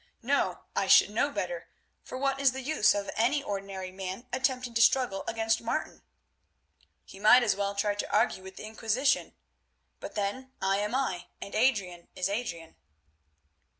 No, 0.23 0.61
I 0.75 0.87
should 0.87 1.11
know 1.11 1.29
better, 1.29 1.67
for 2.01 2.17
what 2.17 2.39
is 2.39 2.53
the 2.53 2.63
use 2.63 2.95
of 2.95 3.11
any 3.15 3.43
ordinary 3.43 3.91
man 3.91 4.25
attempting 4.33 4.73
to 4.73 4.81
struggle 4.81 5.23
against 5.27 5.61
Martin? 5.61 6.01
He 7.05 7.19
might 7.19 7.43
as 7.43 7.55
well 7.55 7.75
try 7.75 7.93
to 7.93 8.11
argue 8.11 8.41
with 8.41 8.55
the 8.55 8.65
Inquisition. 8.65 9.35
But 9.99 10.15
then 10.15 10.53
I 10.59 10.77
am 10.79 10.95
I, 10.95 11.27
and 11.39 11.53
Adrian 11.53 12.07
is 12.15 12.29
Adrian." 12.29 12.77